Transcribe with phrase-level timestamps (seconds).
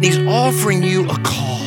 [0.00, 1.58] He's offering you a call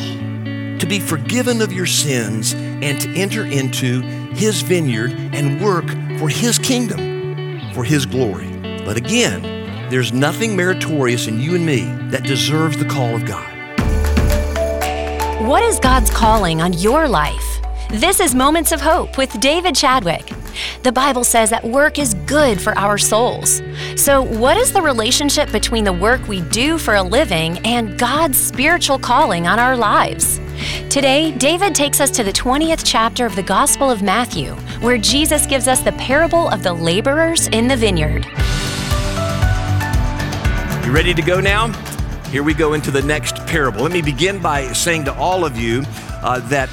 [0.78, 5.88] to be forgiven of your sins and to enter into His vineyard and work
[6.18, 8.48] for His kingdom, for His glory.
[8.84, 9.42] But again,
[9.90, 13.46] there's nothing meritorious in you and me that deserves the call of God.
[15.46, 17.60] What is God's calling on your life?
[17.90, 20.39] This is Moments of Hope with David Chadwick.
[20.82, 23.62] The Bible says that work is good for our souls.
[23.96, 28.38] So, what is the relationship between the work we do for a living and God's
[28.38, 30.40] spiritual calling on our lives?
[30.90, 35.46] Today, David takes us to the 20th chapter of the Gospel of Matthew, where Jesus
[35.46, 38.26] gives us the parable of the laborers in the vineyard.
[40.84, 41.68] You ready to go now?
[42.30, 43.82] Here we go into the next parable.
[43.82, 45.82] Let me begin by saying to all of you
[46.22, 46.68] uh, that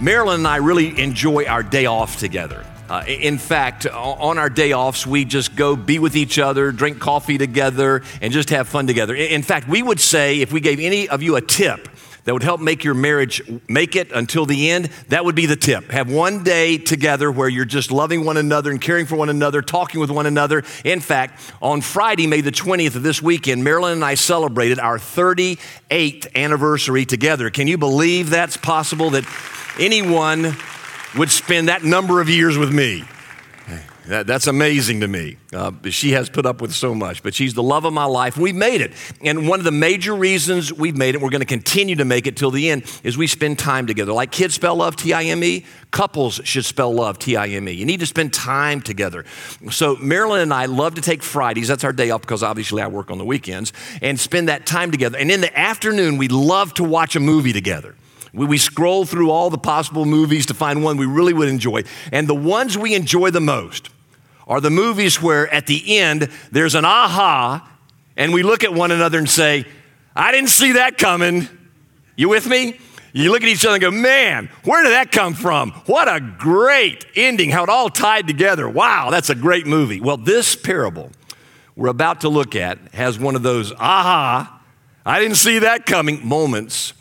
[0.00, 2.64] Marilyn and I really enjoy our day off together.
[2.88, 6.98] Uh, in fact, on our day offs, we just go be with each other, drink
[6.98, 9.14] coffee together, and just have fun together.
[9.14, 11.86] In fact, we would say if we gave any of you a tip
[12.24, 15.56] that would help make your marriage make it until the end, that would be the
[15.56, 15.90] tip.
[15.90, 19.62] Have one day together where you're just loving one another and caring for one another,
[19.62, 20.62] talking with one another.
[20.84, 24.98] In fact, on Friday, May the 20th of this weekend, Marilyn and I celebrated our
[24.98, 27.50] 38th anniversary together.
[27.50, 29.24] Can you believe that's possible that
[29.78, 30.56] anyone
[31.16, 33.04] would spend that number of years with me.
[34.10, 35.36] That, that's amazing to me.
[35.52, 38.36] Uh, she has put up with so much, but she's the love of my life.
[38.36, 38.92] We made it.
[39.22, 42.26] And one of the major reasons we've made it, we're going to continue to make
[42.26, 44.12] it till the end, is we spend time together.
[44.12, 47.68] Like kids spell love, T I M E, couples should spell love, T I M
[47.68, 47.72] E.
[47.72, 49.24] You need to spend time together.
[49.70, 52.88] So Marilyn and I love to take Fridays, that's our day off because obviously I
[52.88, 53.72] work on the weekends,
[54.02, 55.18] and spend that time together.
[55.18, 57.94] And in the afternoon, we love to watch a movie together.
[58.32, 61.84] We, we scroll through all the possible movies to find one we really would enjoy.
[62.10, 63.88] And the ones we enjoy the most
[64.50, 67.66] are the movies where at the end there's an aha
[68.16, 69.64] and we look at one another and say,
[70.14, 71.48] I didn't see that coming.
[72.16, 72.78] You with me?
[73.12, 75.70] You look at each other and go, man, where did that come from?
[75.86, 78.68] What a great ending, how it all tied together.
[78.68, 80.00] Wow, that's a great movie.
[80.00, 81.10] Well, this parable
[81.76, 84.60] we're about to look at has one of those aha,
[85.06, 86.92] I didn't see that coming moments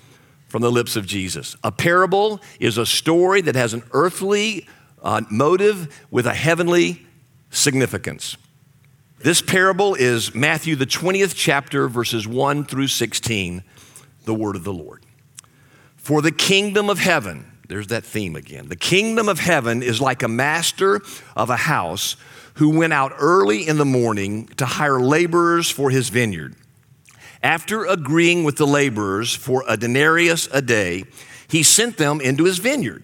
[0.47, 1.55] from the lips of Jesus.
[1.63, 4.67] A parable is a story that has an earthly
[5.01, 7.05] uh, motive with a heavenly
[7.49, 8.37] significance.
[9.19, 13.63] This parable is Matthew, the 20th chapter, verses 1 through 16,
[14.25, 15.05] the word of the Lord.
[15.97, 18.67] For the kingdom of heaven, there's that theme again.
[18.67, 21.01] The kingdom of heaven is like a master
[21.35, 22.15] of a house
[22.55, 26.55] who went out early in the morning to hire laborers for his vineyard.
[27.43, 31.05] After agreeing with the laborers for a denarius a day,
[31.47, 33.03] he sent them into his vineyard.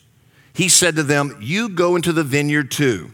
[0.53, 3.11] He said to them, You go into the vineyard too.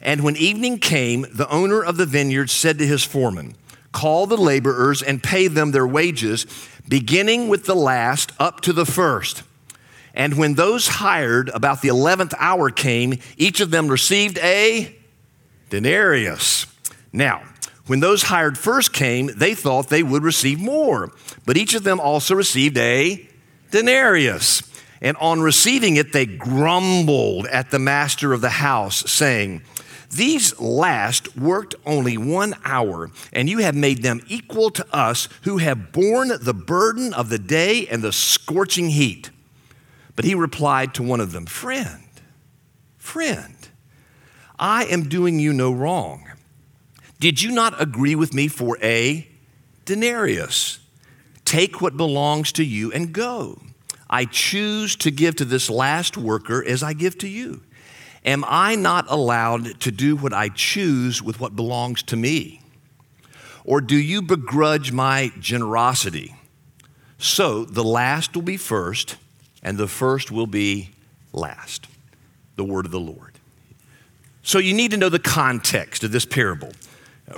[0.00, 3.54] And when evening came, the owner of the vineyard said to his foreman,
[3.92, 6.46] Call the laborers and pay them their wages,
[6.88, 9.42] beginning with the last up to the first.
[10.14, 14.94] And when those hired about the 11th hour came, each of them received a
[15.70, 16.66] denarius.
[17.12, 17.42] Now,
[17.86, 21.12] when those hired first came, they thought they would receive more,
[21.44, 23.26] but each of them also received a
[23.70, 24.62] denarius.
[25.02, 29.62] And on receiving it, they grumbled at the master of the house, saying,
[30.10, 35.58] These last worked only one hour, and you have made them equal to us who
[35.58, 39.30] have borne the burden of the day and the scorching heat.
[40.14, 42.04] But he replied to one of them, Friend,
[42.96, 43.56] friend,
[44.56, 46.30] I am doing you no wrong.
[47.18, 49.26] Did you not agree with me for a
[49.84, 50.78] denarius?
[51.44, 53.58] Take what belongs to you and go.
[54.12, 57.62] I choose to give to this last worker as I give to you.
[58.26, 62.60] Am I not allowed to do what I choose with what belongs to me?
[63.64, 66.36] Or do you begrudge my generosity?
[67.16, 69.16] So the last will be first,
[69.62, 70.90] and the first will be
[71.32, 71.86] last.
[72.56, 73.38] The word of the Lord.
[74.42, 76.72] So you need to know the context of this parable.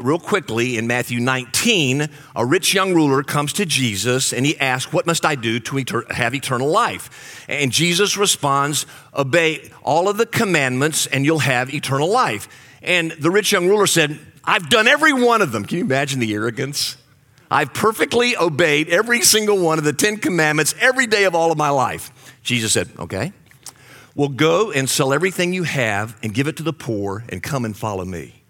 [0.01, 4.93] Real quickly, in Matthew 19, a rich young ruler comes to Jesus and he asks,
[4.93, 7.45] What must I do to have eternal life?
[7.49, 12.49] And Jesus responds, Obey all of the commandments and you'll have eternal life.
[12.83, 15.65] And the rich young ruler said, I've done every one of them.
[15.65, 16.97] Can you imagine the arrogance?
[17.51, 21.59] I've perfectly obeyed every single one of the Ten Commandments every day of all of
[21.59, 22.39] my life.
[22.43, 23.33] Jesus said, Okay.
[24.17, 27.65] Well, go and sell everything you have and give it to the poor and come
[27.65, 28.44] and follow me.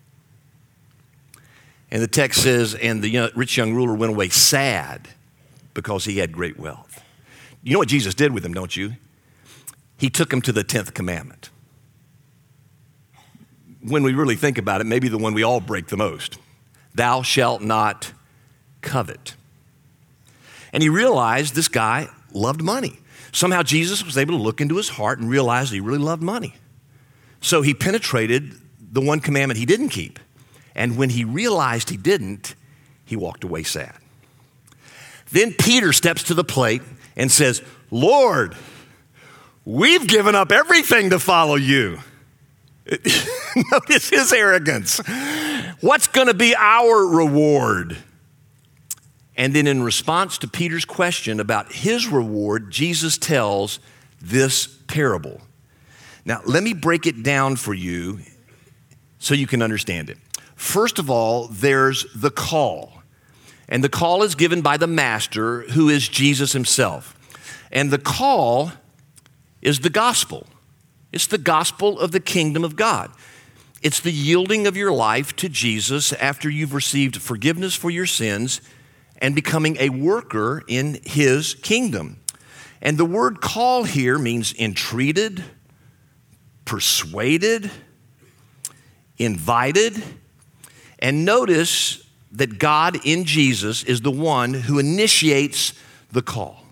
[1.94, 5.06] And the text says, and the rich young ruler went away sad
[5.74, 7.00] because he had great wealth.
[7.62, 8.94] You know what Jesus did with him, don't you?
[9.96, 11.50] He took him to the 10th commandment.
[13.80, 16.36] When we really think about it, maybe the one we all break the most
[16.96, 18.12] Thou shalt not
[18.80, 19.36] covet.
[20.72, 22.98] And he realized this guy loved money.
[23.30, 26.54] Somehow Jesus was able to look into his heart and realize he really loved money.
[27.40, 30.18] So he penetrated the one commandment he didn't keep.
[30.74, 32.54] And when he realized he didn't,
[33.04, 33.94] he walked away sad.
[35.30, 36.82] Then Peter steps to the plate
[37.16, 38.56] and says, Lord,
[39.64, 41.98] we've given up everything to follow you.
[43.72, 45.00] Notice his arrogance.
[45.80, 47.96] What's going to be our reward?
[49.36, 53.80] And then, in response to Peter's question about his reward, Jesus tells
[54.20, 55.40] this parable.
[56.24, 58.20] Now, let me break it down for you
[59.18, 60.18] so you can understand it.
[60.56, 63.02] First of all, there's the call.
[63.68, 67.18] And the call is given by the master, who is Jesus himself.
[67.72, 68.72] And the call
[69.62, 70.46] is the gospel.
[71.12, 73.10] It's the gospel of the kingdom of God.
[73.82, 78.60] It's the yielding of your life to Jesus after you've received forgiveness for your sins
[79.18, 82.20] and becoming a worker in his kingdom.
[82.80, 85.44] And the word call here means entreated,
[86.64, 87.70] persuaded,
[89.18, 90.02] invited.
[90.98, 92.02] And notice
[92.32, 95.72] that God in Jesus is the one who initiates
[96.12, 96.64] the call.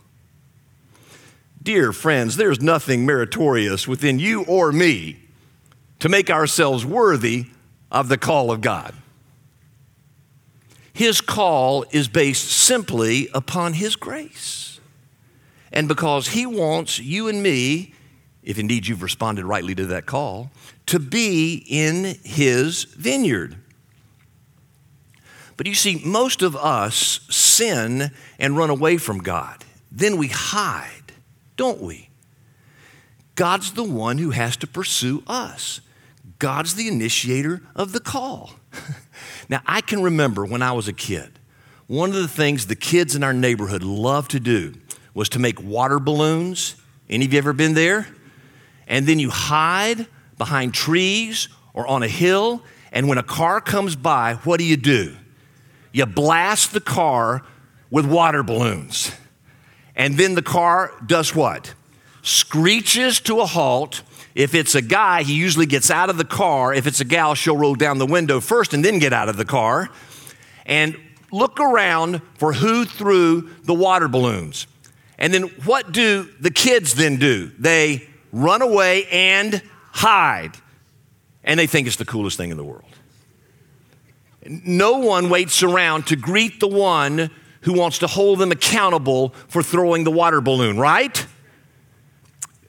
[1.63, 5.17] Dear friends, there's nothing meritorious within you or me
[6.01, 7.47] to make ourselves worthy
[7.91, 8.95] of the call of God.
[10.93, 14.81] His call is based simply upon His grace.
[15.73, 17.95] And because He wants you and me,
[18.43, 20.51] if indeed you've responded rightly to that call,
[20.87, 23.57] to be in His vineyard.
[25.57, 29.65] But you see, most of us sin and run away from God.
[29.91, 31.13] Then we hide,
[31.57, 32.09] don't we?
[33.35, 35.81] God's the one who has to pursue us.
[36.39, 38.55] God's the initiator of the call.
[39.49, 41.39] Now, I can remember when I was a kid,
[41.87, 44.75] one of the things the kids in our neighborhood loved to do
[45.13, 46.77] was to make water balloons.
[47.11, 48.07] Any of you ever been there?
[48.87, 50.07] And then you hide
[50.39, 52.63] behind trees or on a hill,
[52.93, 55.17] and when a car comes by, what do you do?
[55.93, 57.43] You blast the car
[57.91, 59.13] with water balloons.
[59.95, 61.75] And then the car does what?
[62.23, 64.03] Screeches to a halt
[64.35, 66.73] if it's a guy, he usually gets out of the car.
[66.73, 69.37] If it's a gal, she'll roll down the window first and then get out of
[69.37, 69.91] the car
[70.65, 70.97] and
[71.31, 74.67] look around for who threw the water balloons.
[75.19, 77.51] And then what do the kids then do?
[77.59, 80.53] They run away and hide.
[81.45, 82.85] And they think it's the coolest thing in the world.
[84.47, 87.31] No one waits around to greet the one
[87.63, 91.27] who wants to hold them accountable for throwing the water balloon, right?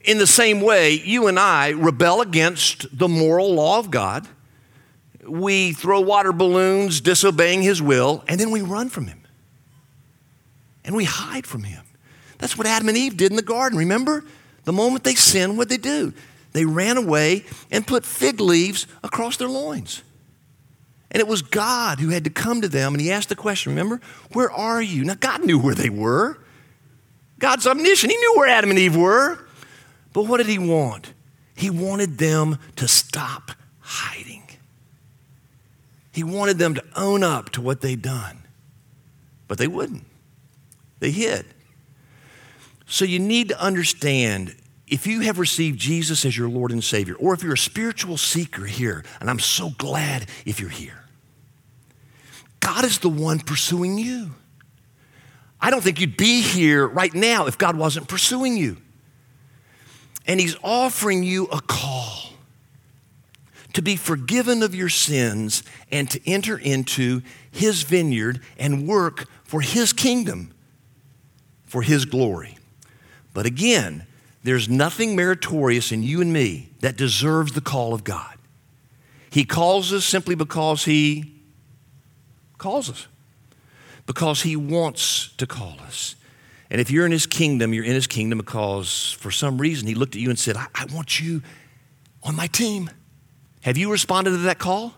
[0.02, 4.28] In the same way, you and I rebel against the moral law of God.
[5.26, 9.22] We throw water balloons, disobeying His will, and then we run from Him.
[10.84, 11.84] And we hide from Him.
[12.38, 14.24] That's what Adam and Eve did in the garden, remember?
[14.64, 16.12] The moment they sinned, what they do?
[16.52, 20.02] They ran away and put fig leaves across their loins.
[21.14, 23.70] And it was God who had to come to them and he asked the question,
[23.70, 24.00] remember,
[24.32, 25.04] where are you?
[25.04, 26.38] Now, God knew where they were.
[27.38, 28.10] God's omniscient.
[28.10, 29.38] He knew where Adam and Eve were.
[30.12, 31.14] But what did he want?
[31.56, 34.42] He wanted them to stop hiding.
[36.10, 38.42] He wanted them to own up to what they'd done.
[39.46, 40.04] But they wouldn't,
[40.98, 41.46] they hid.
[42.86, 44.56] So you need to understand
[44.88, 48.16] if you have received Jesus as your Lord and Savior, or if you're a spiritual
[48.16, 51.03] seeker here, and I'm so glad if you're here,
[52.64, 54.30] God is the one pursuing you.
[55.60, 58.78] I don't think you'd be here right now if God wasn't pursuing you.
[60.26, 62.30] And he's offering you a call
[63.74, 69.60] to be forgiven of your sins and to enter into his vineyard and work for
[69.60, 70.50] his kingdom,
[71.64, 72.56] for his glory.
[73.34, 74.06] But again,
[74.42, 78.38] there's nothing meritorious in you and me that deserves the call of God.
[79.28, 81.34] He calls us simply because he
[82.58, 83.06] calls us,
[84.06, 86.16] because he wants to call us.
[86.70, 89.94] And if you're in his kingdom, you're in his kingdom because for some reason he
[89.94, 91.42] looked at you and said, I, I want you
[92.22, 92.90] on my team.
[93.60, 94.94] Have you responded to that call?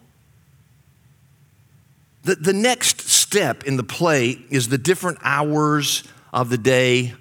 [2.24, 7.14] The, the next step in the play is the different hours of the day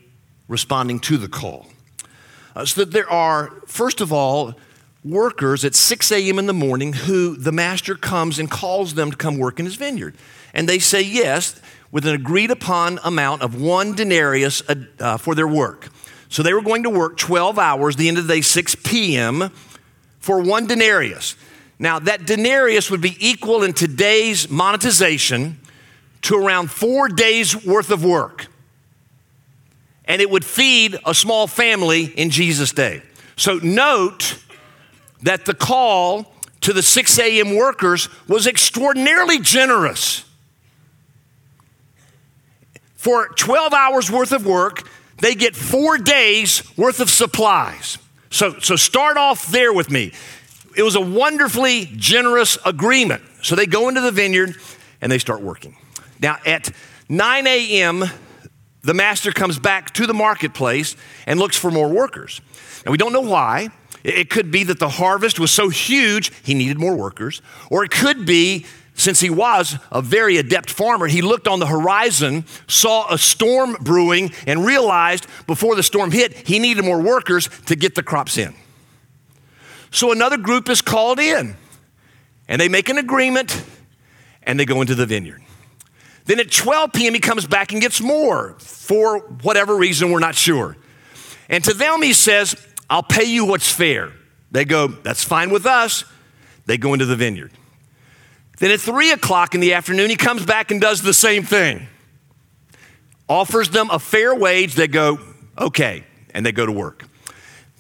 [0.47, 1.67] responding to the call.
[2.55, 4.53] Uh, so that there are, first of all,
[5.05, 6.39] workers at 6 a.m.
[6.39, 9.75] in the morning who the master comes and calls them to come work in his
[9.75, 10.15] vineyard.
[10.53, 14.63] And they say yes with an agreed upon amount of one denarius
[14.99, 15.89] uh, for their work.
[16.27, 19.51] So they were going to work 12 hours, the end of the day, 6 p.m.,
[20.19, 21.35] for one denarius.
[21.77, 25.59] Now, that denarius would be equal in today's monetization
[26.23, 28.47] to around four days' worth of work.
[30.05, 33.03] And it would feed a small family in Jesus' day.
[33.35, 34.39] So, note
[35.25, 37.55] that the call to the 6 a.m.
[37.55, 40.23] workers was extraordinarily generous.
[42.95, 44.87] For 12 hours worth of work,
[45.19, 47.97] they get four days worth of supplies.
[48.29, 50.13] So, so start off there with me.
[50.75, 53.23] It was a wonderfully generous agreement.
[53.41, 54.55] So they go into the vineyard
[55.01, 55.75] and they start working.
[56.19, 56.71] Now, at
[57.09, 58.05] 9 a.m.,
[58.83, 62.41] the master comes back to the marketplace and looks for more workers.
[62.85, 63.69] Now, we don't know why.
[64.05, 67.41] It could be that the harvest was so huge, he needed more workers.
[67.71, 71.65] Or it could be, since he was a very adept farmer, he looked on the
[71.65, 77.49] horizon, saw a storm brewing, and realized before the storm hit, he needed more workers
[77.65, 78.53] to get the crops in.
[79.89, 81.55] So another group is called in,
[82.47, 83.59] and they make an agreement,
[84.43, 85.41] and they go into the vineyard.
[86.25, 90.35] Then at 12 p.m., he comes back and gets more for whatever reason, we're not
[90.35, 90.77] sure.
[91.49, 92.55] And to them, he says,
[92.89, 94.11] I'll pay you what's fair.
[94.51, 96.05] They go, That's fine with us.
[96.65, 97.51] They go into the vineyard.
[98.57, 101.87] Then at three o'clock in the afternoon, he comes back and does the same thing.
[103.27, 104.75] Offers them a fair wage.
[104.75, 105.19] They go,
[105.57, 106.03] Okay.
[106.33, 107.05] And they go to work.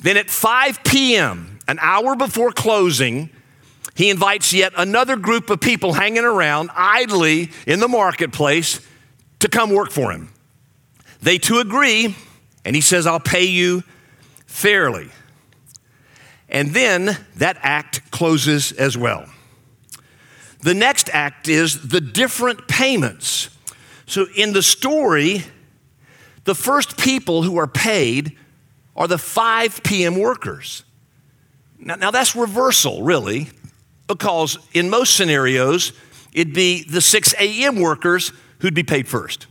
[0.01, 3.29] Then at 5 p.m., an hour before closing,
[3.95, 8.79] he invites yet another group of people hanging around idly in the marketplace
[9.39, 10.31] to come work for him.
[11.21, 12.15] They too agree,
[12.63, 13.83] and he says, I'll pay you
[14.55, 15.09] fairly.
[16.47, 19.25] And then that act closes as well.
[20.61, 23.49] The next act is the different payments.
[24.05, 25.43] So in the story,
[26.45, 28.37] the first people who are paid
[28.95, 30.17] are the 5 p.m.
[30.17, 30.83] workers.
[31.77, 33.49] Now, now that's reversal, really,
[34.07, 35.91] because in most scenarios,
[36.33, 37.75] it'd be the 6 a.m.
[37.75, 39.47] workers who'd be paid first.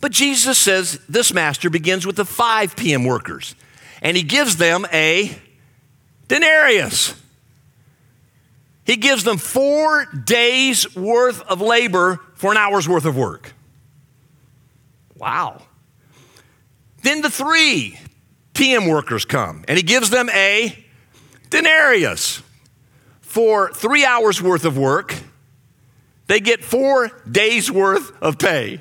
[0.00, 3.04] But Jesus says this master begins with the 5 p.m.
[3.04, 3.54] workers,
[4.02, 5.36] and he gives them a
[6.28, 7.14] denarius.
[8.84, 13.52] He gives them four days' worth of labor for an hour's worth of work.
[15.16, 15.62] Wow.
[17.02, 17.98] Then the 3
[18.54, 18.86] p.m.
[18.86, 20.84] workers come, and he gives them a
[21.50, 22.42] denarius
[23.20, 25.14] for three hours worth of work.
[26.26, 28.80] They get four days worth of pay.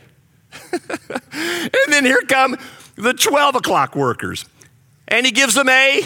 [0.72, 2.58] and then here come
[2.96, 4.46] the 12 o'clock workers.
[5.08, 6.04] And he gives them a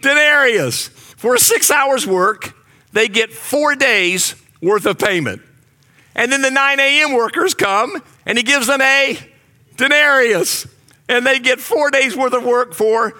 [0.00, 0.88] denarius.
[0.88, 2.54] For six hours work,
[2.92, 5.42] they get four days worth of payment.
[6.14, 7.12] And then the 9 a.m.
[7.12, 9.18] workers come and he gives them a
[9.76, 10.66] denarius.
[11.08, 13.14] And they get four days worth of work for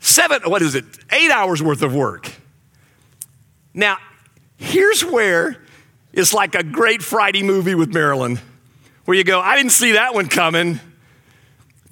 [0.00, 2.30] seven, what is it, eight hours worth of work.
[3.74, 3.98] Now,
[4.56, 5.62] here's where
[6.12, 8.40] it's like a great Friday movie with Marilyn,
[9.04, 10.80] where you go, I didn't see that one coming.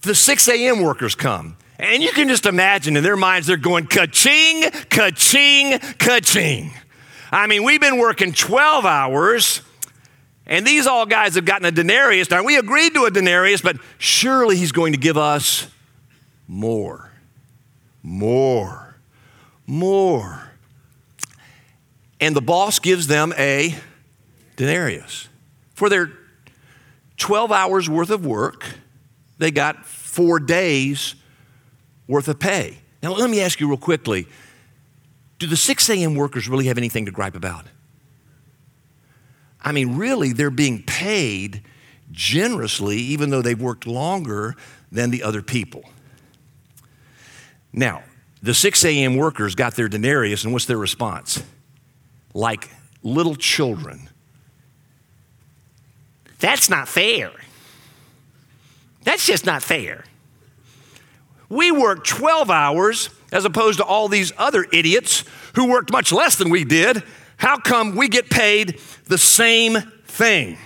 [0.02, 0.82] The 6 a.m.
[0.82, 1.56] workers come.
[1.78, 6.72] And you can just imagine in their minds, they're going ka-ching, ka-ching, ka-ching.
[7.30, 9.60] I mean, we've been working 12 hours,
[10.46, 12.30] and these all guys have gotten a denarius.
[12.30, 15.66] Now, we agreed to a denarius, but surely he's going to give us
[16.48, 17.06] more
[18.06, 18.96] more,
[19.66, 20.52] more.
[22.20, 23.74] And the boss gives them a
[24.54, 25.28] denarius.
[25.74, 26.12] For their
[27.16, 28.64] 12 hours worth of work,
[29.38, 31.16] they got four days
[32.06, 32.78] worth of pay.
[33.02, 34.26] Now, let me ask you real quickly
[35.38, 36.14] do the 6 a.m.
[36.14, 37.66] workers really have anything to gripe about?
[39.60, 41.62] I mean, really, they're being paid
[42.10, 44.54] generously, even though they've worked longer
[44.90, 45.84] than the other people.
[47.72, 48.02] Now,
[48.42, 49.16] the 6 a.m.
[49.16, 51.42] workers got their denarius, and what's their response?
[52.32, 52.70] Like
[53.02, 54.08] little children.
[56.38, 57.32] That's not fair.
[59.02, 60.04] That's just not fair.
[61.48, 65.24] We worked 12 hours as opposed to all these other idiots
[65.54, 67.02] who worked much less than we did.
[67.36, 70.58] How come we get paid the same thing?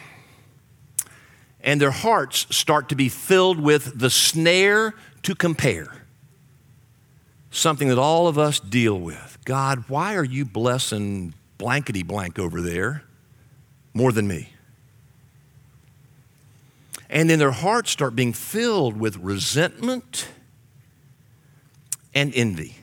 [1.63, 6.07] And their hearts start to be filled with the snare to compare
[7.51, 9.39] something that all of us deal with.
[9.45, 13.03] God, why are you blessing blankety blank over there
[13.93, 14.51] more than me?
[17.11, 20.29] And then their hearts start being filled with resentment
[22.15, 22.77] and envy.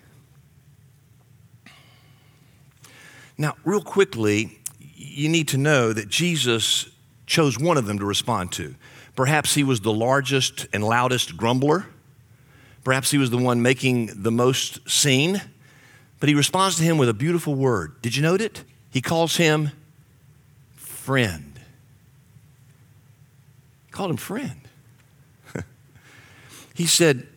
[3.37, 4.59] Now, real quickly,
[4.95, 6.89] you need to know that Jesus
[7.27, 8.75] chose one of them to respond to.
[9.15, 11.85] Perhaps he was the largest and loudest grumbler.
[12.83, 15.41] Perhaps he was the one making the most scene.
[16.19, 18.01] But he responds to him with a beautiful word.
[18.01, 18.63] Did you note it?
[18.89, 19.71] He calls him
[20.75, 21.59] friend.
[23.85, 24.61] He called him friend.
[26.73, 27.27] he said,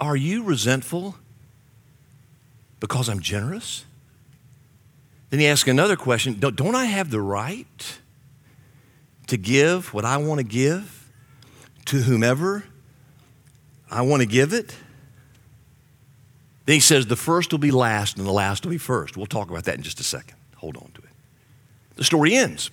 [0.00, 1.16] Are you resentful
[2.84, 3.86] because I'm generous?
[5.30, 7.98] Then he asks another question Don't I have the right
[9.26, 11.10] to give what I want to give
[11.86, 12.64] to whomever
[13.90, 14.76] I want to give it?
[16.66, 19.16] Then he says, The first will be last and the last will be first.
[19.16, 20.36] We'll talk about that in just a second.
[20.56, 21.08] Hold on to it.
[21.96, 22.70] The story ends.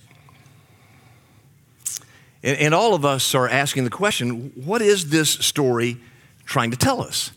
[2.42, 5.96] And, and all of us are asking the question what is this story
[6.44, 7.30] trying to tell us?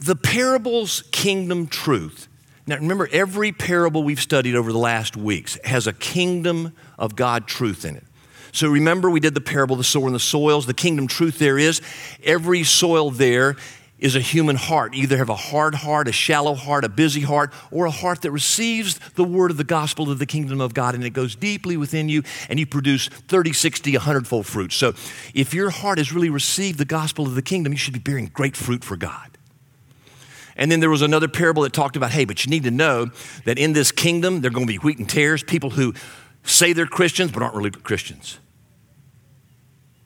[0.00, 2.26] The parable's kingdom truth.
[2.66, 7.46] Now, remember, every parable we've studied over the last weeks has a kingdom of God
[7.46, 8.04] truth in it.
[8.52, 10.66] So remember, we did the parable of the sower and the soils.
[10.66, 11.80] The kingdom truth there is
[12.22, 13.56] every soil there
[13.98, 14.94] is a human heart.
[14.94, 18.30] Either have a hard heart, a shallow heart, a busy heart, or a heart that
[18.30, 21.76] receives the word of the gospel of the kingdom of God and it goes deeply
[21.76, 24.72] within you and you produce 30, 60, 100 fold fruit.
[24.72, 24.94] So
[25.34, 28.30] if your heart has really received the gospel of the kingdom, you should be bearing
[28.32, 29.38] great fruit for God.
[30.60, 33.10] And then there was another parable that talked about hey, but you need to know
[33.46, 35.94] that in this kingdom, there are going to be wheat and tares, people who
[36.44, 38.38] say they're Christians but aren't really Christians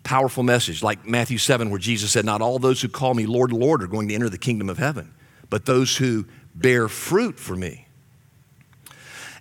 [0.04, 3.52] powerful message, like Matthew 7, where Jesus said, Not all those who call me Lord,
[3.52, 5.12] Lord are going to enter the kingdom of heaven,
[5.50, 7.83] but those who bear fruit for me.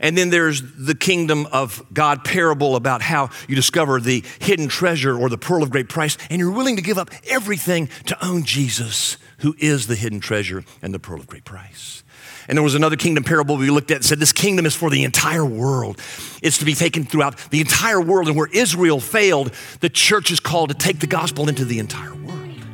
[0.03, 5.17] And then there's the kingdom of God parable about how you discover the hidden treasure
[5.17, 8.43] or the pearl of great price, and you're willing to give up everything to own
[8.43, 12.03] Jesus, who is the hidden treasure and the pearl of great price.
[12.49, 14.89] And there was another kingdom parable we looked at and said this kingdom is for
[14.89, 16.01] the entire world.
[16.41, 18.27] It's to be taken throughout the entire world.
[18.27, 22.13] And where Israel failed, the church is called to take the gospel into the entire
[22.13, 22.65] world.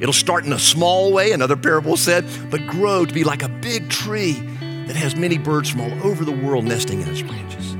[0.00, 3.48] It'll start in a small way, another parable said, but grow to be like a
[3.48, 4.46] big tree
[4.90, 7.76] that has many birds from all over the world nesting in its branches.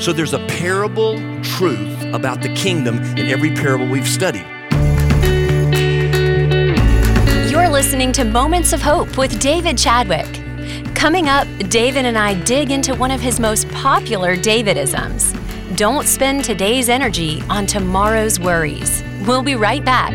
[0.00, 4.46] So there's a parable truth about the kingdom in every parable we've studied.
[7.50, 10.28] You're listening to Moments of Hope with David Chadwick.
[10.94, 15.34] Coming up, David and I dig into one of his most popular Davidisms.
[15.76, 19.02] Don't spend today's energy on tomorrow's worries.
[19.26, 20.12] We'll be right back.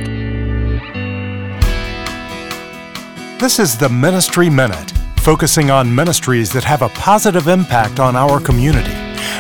[3.38, 8.40] This is the Ministry Minute, focusing on ministries that have a positive impact on our
[8.40, 8.94] community.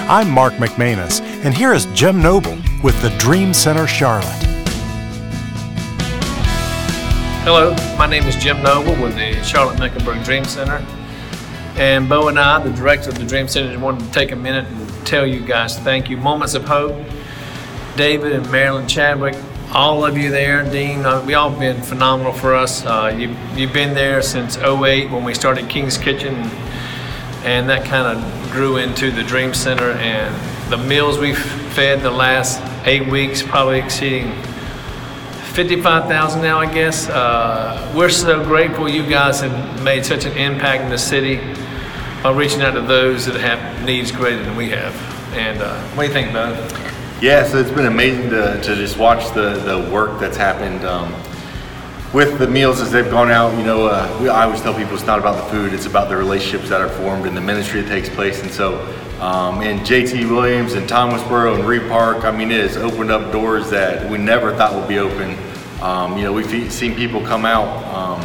[0.10, 4.26] I'm Mark McManus, and here is Jim Noble with the Dream Center Charlotte.
[7.44, 10.86] Hello, my name is Jim Noble with the Charlotte Mecklenburg Dream Center.
[11.76, 14.66] And Bo and I, the director of the Dream Center, wanted to take a minute
[14.66, 16.18] and tell you guys thank you.
[16.18, 16.96] Moments of Hope,
[17.96, 19.36] David and Marilyn Chadwick,
[19.74, 22.84] all of you there, Dean, uh, we all been phenomenal for us.
[22.86, 26.36] Uh, you, you've been there since 08 when we started King's Kitchen,
[27.44, 29.92] and that kind of grew into the Dream Center.
[29.92, 34.32] And the meals we've fed the last eight weeks, probably exceeding
[35.54, 37.08] 55,000 now, I guess.
[37.08, 41.38] Uh, we're so grateful you guys have made such an impact in the city
[42.24, 44.96] by reaching out to those that have needs greater than we have.
[45.36, 46.89] And uh, what do you think, Bo?
[47.22, 51.12] Yeah, so it's been amazing to, to just watch the, the work that's happened um,
[52.14, 53.58] with the meals as they've gone out.
[53.58, 56.08] You know, uh, we, I always tell people it's not about the food, it's about
[56.08, 58.42] the relationships that are formed and the ministry that takes place.
[58.42, 58.80] And so,
[59.20, 63.34] um, and JT Williams and Thomasboro and Reid Park, I mean, it has opened up
[63.34, 65.38] doors that we never thought would be open.
[65.82, 68.22] Um, you know, we've seen people come out um,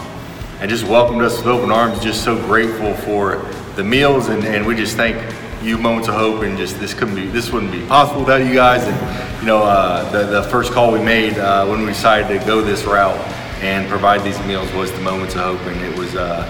[0.61, 4.65] and just welcomed us with open arms, just so grateful for the meals, and, and
[4.65, 5.17] we just thank
[5.65, 8.55] you moments of hope and just this couldn't be this wouldn't be possible without you
[8.55, 8.85] guys.
[8.85, 12.47] And you know uh, the, the first call we made uh, when we decided to
[12.47, 13.17] go this route
[13.63, 15.61] and provide these meals was the moments of hope.
[15.67, 16.47] And it was uh,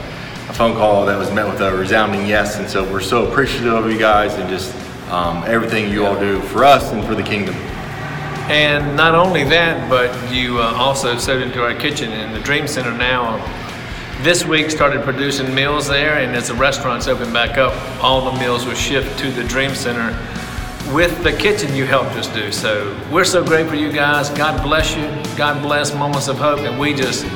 [0.48, 2.58] a phone call that was met with a resounding yes.
[2.58, 4.74] And so we're so appreciative of you guys and just
[5.10, 7.54] um, everything you all do for us and for the kingdom.
[8.46, 12.66] And not only that, but you uh, also sowed into our kitchen in the Dream
[12.68, 13.38] Center now.
[14.22, 18.38] This week started producing meals there, and as the restaurants open back up, all the
[18.38, 20.16] meals will shift to the Dream Center
[20.94, 22.50] with the kitchen you helped us do.
[22.52, 24.30] So we're so grateful you guys.
[24.30, 25.04] God bless you.
[25.36, 27.26] God bless Moments of Hope, and we just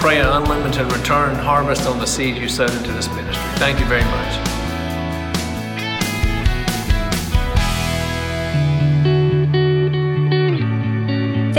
[0.00, 3.44] pray an unlimited return harvest on the seed you sowed into this ministry.
[3.56, 4.53] Thank you very much.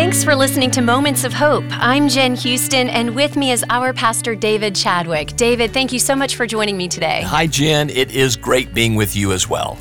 [0.06, 1.64] Thanks for listening to Moments of Hope.
[1.72, 5.36] I'm Jen Houston, and with me is our pastor, David Chadwick.
[5.36, 7.24] David, thank you so much for joining me today.
[7.24, 7.90] Hi, Jen.
[7.90, 9.80] It is great being with you as well.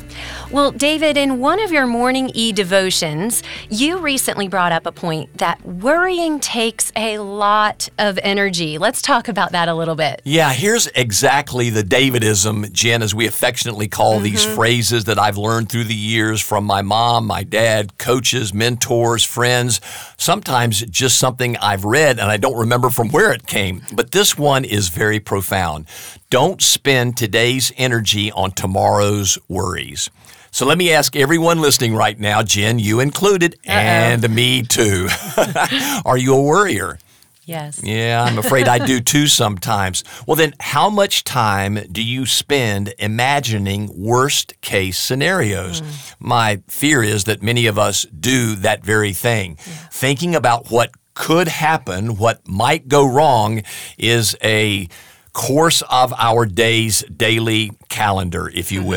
[0.55, 5.37] Well, David, in one of your morning e devotions, you recently brought up a point
[5.39, 8.77] that worrying takes a lot of energy.
[8.77, 10.21] Let's talk about that a little bit.
[10.23, 14.23] Yeah, here's exactly the Davidism, Jen, as we affectionately call mm-hmm.
[14.23, 19.25] these phrases that I've learned through the years from my mom, my dad, coaches, mentors,
[19.25, 19.81] friends.
[20.15, 23.81] Sometimes just something I've read and I don't remember from where it came.
[23.93, 25.87] But this one is very profound.
[26.29, 30.09] Don't spend today's energy on tomorrow's worries.
[30.55, 33.73] So let me ask everyone listening right now, Jen, you included, Uh-oh.
[33.73, 35.09] and me too.
[36.05, 36.97] Are you a worrier?
[37.43, 37.83] Yes.
[37.83, 40.05] Yeah, I'm afraid I do too sometimes.
[40.25, 45.81] Well, then, how much time do you spend imagining worst case scenarios?
[45.81, 46.15] Mm.
[46.21, 49.57] My fear is that many of us do that very thing.
[49.59, 49.73] Yeah.
[49.91, 53.61] Thinking about what could happen, what might go wrong,
[53.97, 54.87] is a
[55.33, 58.89] course of our day's daily calendar, if you mm-hmm.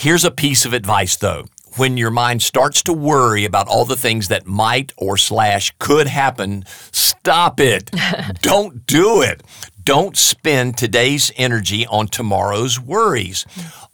[0.00, 1.44] Here's a piece of advice though.
[1.76, 6.06] When your mind starts to worry about all the things that might or slash could
[6.06, 7.90] happen, stop it.
[8.40, 9.42] Don't do it.
[9.84, 13.44] Don't spend today's energy on tomorrow's worries.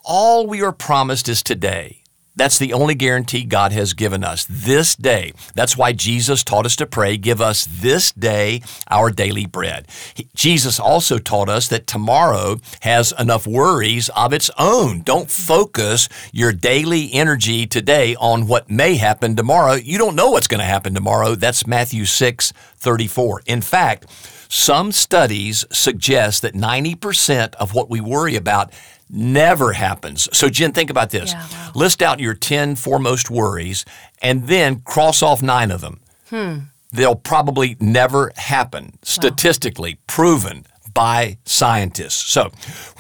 [0.05, 2.05] All we are promised is today.
[2.37, 5.33] That's the only guarantee God has given us this day.
[5.55, 9.87] That's why Jesus taught us to pray, give us this day our daily bread.
[10.15, 15.01] He, Jesus also taught us that tomorrow has enough worries of its own.
[15.01, 19.73] Don't focus your daily energy today on what may happen tomorrow.
[19.73, 21.35] You don't know what's going to happen tomorrow.
[21.35, 23.43] That's Matthew 6 34.
[23.47, 24.07] In fact,
[24.49, 28.73] some studies suggest that 90% of what we worry about
[29.09, 30.29] never happens.
[30.33, 31.33] So, Jen, think about this.
[31.33, 31.73] Yeah, wow.
[31.75, 33.85] List out your 10 foremost worries
[34.23, 36.01] and then cross off nine of them.
[36.31, 36.59] Hmm.
[36.93, 40.01] They'll probably never happen, statistically wow.
[40.07, 42.33] proven by scientists.
[42.33, 42.51] So,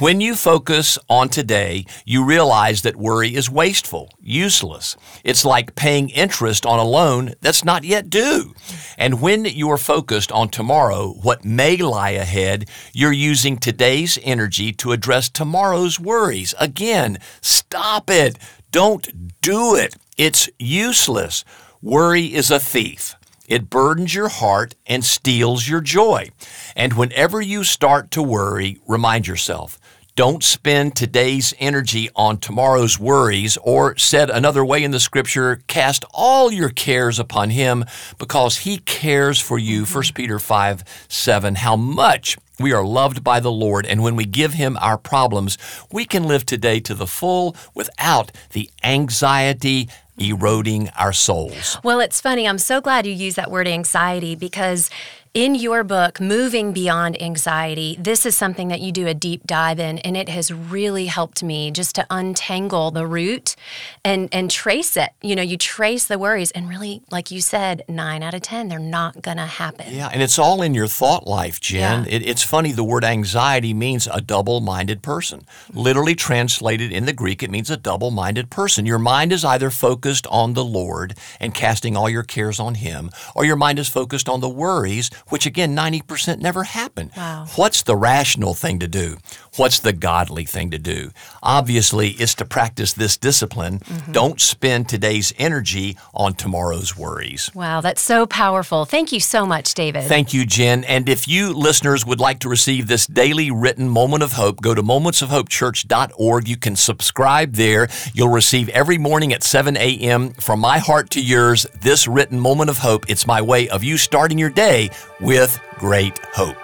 [0.00, 4.98] when you focus on today, you realize that worry is wasteful, useless.
[5.24, 8.52] It's like paying interest on a loan that's not yet due.
[8.98, 14.74] And when you are focused on tomorrow, what may lie ahead, you're using today's energy
[14.74, 16.54] to address tomorrow's worries.
[16.60, 18.38] Again, stop it.
[18.72, 19.96] Don't do it.
[20.18, 21.46] It's useless.
[21.80, 23.15] Worry is a thief.
[23.48, 26.30] It burdens your heart and steals your joy.
[26.74, 29.78] And whenever you start to worry, remind yourself
[30.16, 36.06] don't spend today's energy on tomorrow's worries, or said another way in the scripture, cast
[36.14, 37.84] all your cares upon him
[38.18, 39.80] because he cares for you.
[39.80, 40.14] 1 mm-hmm.
[40.14, 41.54] Peter 5 7.
[41.56, 45.58] How much we are loved by the Lord, and when we give him our problems,
[45.92, 49.88] we can live today to the full without the anxiety
[50.18, 51.78] eroding our souls.
[51.82, 52.48] Well, it's funny.
[52.48, 54.90] I'm so glad you used that word anxiety because
[55.36, 59.78] in your book, Moving Beyond Anxiety, this is something that you do a deep dive
[59.78, 63.54] in, and it has really helped me just to untangle the root
[64.02, 65.10] and, and trace it.
[65.20, 68.68] You know, you trace the worries, and really, like you said, nine out of 10,
[68.68, 69.92] they're not going to happen.
[69.92, 72.04] Yeah, and it's all in your thought life, Jen.
[72.04, 72.14] Yeah.
[72.14, 75.44] It, it's funny, the word anxiety means a double minded person.
[75.70, 78.86] Literally translated in the Greek, it means a double minded person.
[78.86, 83.10] Your mind is either focused on the Lord and casting all your cares on Him,
[83.34, 87.10] or your mind is focused on the worries which again, 90% never happen.
[87.16, 87.46] Wow.
[87.56, 89.18] What's the rational thing to do?
[89.56, 91.10] What's the godly thing to do?
[91.42, 93.80] Obviously, it's to practice this discipline.
[93.80, 94.12] Mm-hmm.
[94.12, 97.50] Don't spend today's energy on tomorrow's worries.
[97.54, 98.84] Wow, that's so powerful.
[98.84, 100.04] Thank you so much, David.
[100.04, 100.84] Thank you, Jen.
[100.84, 104.74] And if you listeners would like to receive this daily written moment of hope, go
[104.74, 106.48] to momentsofhopechurch.org.
[106.48, 107.88] You can subscribe there.
[108.12, 110.30] You'll receive every morning at 7 a.m.
[110.34, 113.08] from my heart to yours this written moment of hope.
[113.08, 116.56] It's my way of you starting your day with great hope.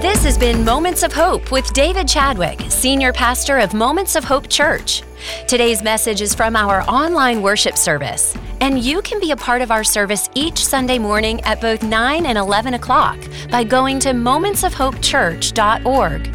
[0.00, 4.48] This has been Moments of Hope with David Chadwick, Senior Pastor of Moments of Hope
[4.48, 5.02] Church.
[5.46, 9.70] Today's message is from our online worship service, and you can be a part of
[9.70, 13.18] our service each Sunday morning at both 9 and 11 o'clock
[13.50, 16.26] by going to momentsofhopechurch.org.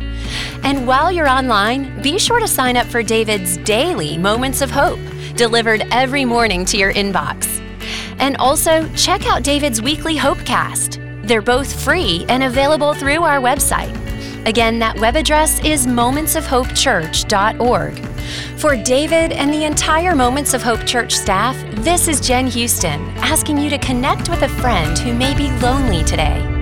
[0.63, 4.99] And while you're online, be sure to sign up for David's daily Moments of Hope,
[5.35, 7.64] delivered every morning to your inbox.
[8.19, 11.27] And also, check out David's weekly Hopecast.
[11.27, 13.93] They're both free and available through our website.
[14.47, 18.05] Again, that web address is momentsofhopechurch.org.
[18.57, 23.57] For David and the entire Moments of Hope Church staff, this is Jen Houston asking
[23.57, 26.54] you to connect with a friend who may be lonely today.